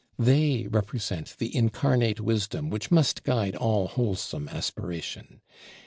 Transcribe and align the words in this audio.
They 0.17 0.65
represent 0.67 1.35
the 1.37 1.55
incarnate 1.55 2.19
wisdom 2.19 2.71
which 2.71 2.89
must 2.89 3.21
guide 3.23 3.55
all 3.55 3.87
wholesome 3.87 4.49
aspiration. 4.49 5.41